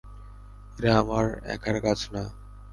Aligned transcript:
এরা 0.77 0.91
আমার 1.01 1.25
একার 1.55 1.75
কাজ 1.85 1.99
না। 2.13 2.23